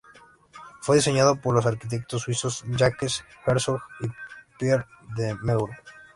Fue 0.81 0.95
diseñado 0.95 1.35
por 1.39 1.53
los 1.53 1.67
arquitectos 1.67 2.23
suizos 2.23 2.63
Jacques 2.75 3.23
Herzog 3.45 3.83
y 3.99 4.07
Pierre 4.57 4.87
de 5.15 5.35
Meuron. 5.43 5.77